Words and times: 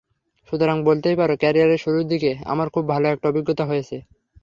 সুতরাং 0.49 0.77
বলতেই 0.83 1.15
পারো, 1.15 1.33
ক্যারিয়ারের 1.37 1.83
শুরুর 1.83 2.05
দিকে 2.07 2.31
আমার 2.45 2.67
খুব 2.69 2.83
ভালো 2.93 3.05
একটা 3.07 3.29
অভিজ্ঞতা 3.29 3.63
হয়েছে। 3.65 3.97